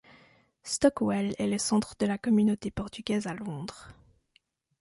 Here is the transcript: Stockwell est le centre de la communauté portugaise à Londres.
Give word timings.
Stockwell 0.63 1.35
est 1.37 1.45
le 1.45 1.59
centre 1.59 1.93
de 1.99 2.07
la 2.07 2.17
communauté 2.17 2.71
portugaise 2.71 3.27
à 3.27 3.35
Londres. 3.35 3.89